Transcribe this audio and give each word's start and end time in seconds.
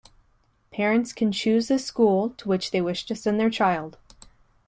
Parents 0.73 1.13
can 1.13 1.31
choose 1.31 1.67
the 1.67 1.77
school 1.77 2.31
to 2.37 2.47
which 2.49 2.71
they 2.71 2.81
wish 2.81 3.05
to 3.05 3.15
send 3.15 3.39
their 3.39 3.51
child. 3.51 3.99